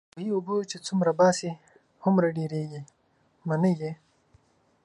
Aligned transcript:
وايي 0.03 0.09
د 0.09 0.13
کوهي 0.15 0.29
اوبه 0.35 0.55
چې 0.71 0.77
څومره 0.87 1.11
باسې، 1.19 1.49
هومره 2.03 2.27
ډېرېږئ. 2.37 2.83
منئ 3.49 3.73
يې؟ 3.83 3.91